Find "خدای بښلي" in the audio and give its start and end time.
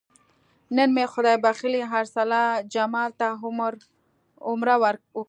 1.13-1.81